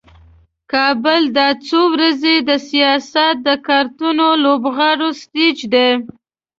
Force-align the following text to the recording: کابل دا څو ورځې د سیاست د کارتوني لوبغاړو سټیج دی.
کابل 0.71 1.21
دا 1.37 1.47
څو 1.67 1.79
ورځې 1.93 2.35
د 2.49 2.51
سیاست 2.69 3.35
د 3.47 3.49
کارتوني 3.67 4.29
لوبغاړو 4.43 5.09
سټیج 5.21 5.57
دی. 5.73 5.89